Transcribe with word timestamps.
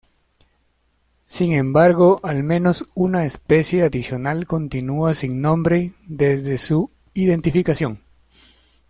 Sin 1.27 1.51
embargo, 1.51 2.21
al 2.23 2.41
menos 2.41 2.85
una 2.95 3.23
especie 3.23 3.83
adicional 3.83 4.47
continúa 4.47 5.13
sin 5.13 5.41
nombre 5.41 5.91
desde 6.07 6.57
su 6.57 6.89
identificación. 7.13 8.01